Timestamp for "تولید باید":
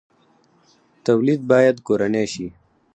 1.05-1.75